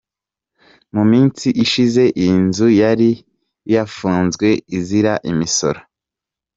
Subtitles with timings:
[0.93, 3.09] Mu minsi ishize iyi nzu yari
[3.73, 5.79] yafunzwe izira imisoro.